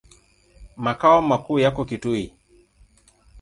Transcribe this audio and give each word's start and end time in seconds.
Makao 0.77 1.21
makuu 1.21 1.59
yako 1.59 1.85
Kitui. 1.85 2.33